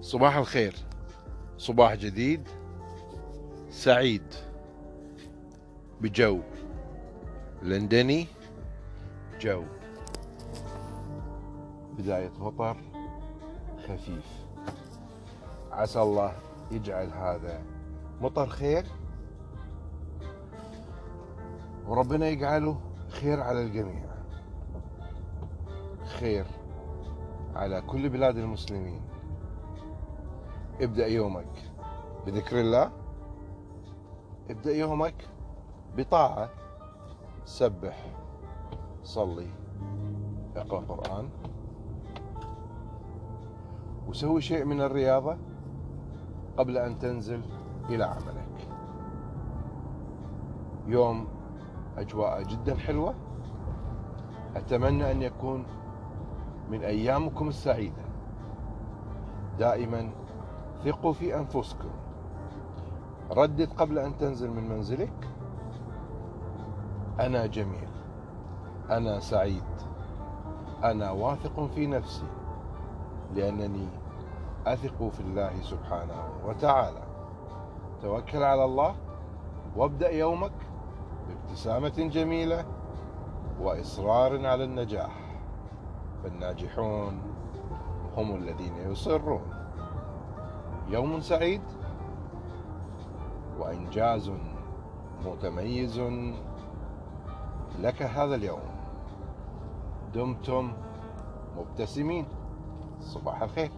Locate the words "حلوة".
52.74-53.14